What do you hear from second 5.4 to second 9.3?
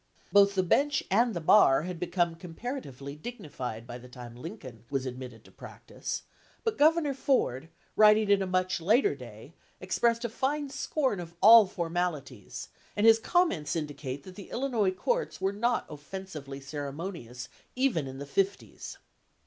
to practise; but Governor Ford, writ ing at a much later